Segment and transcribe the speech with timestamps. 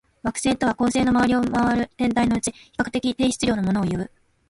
[0.23, 4.09] 惑星とは、恒星の周りを回る天体のうち、比較的低質量のものをいう。